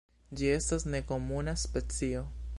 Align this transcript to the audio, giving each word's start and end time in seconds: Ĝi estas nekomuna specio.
Ĝi 0.39 0.47
estas 0.53 0.87
nekomuna 0.95 1.57
specio. 1.67 2.25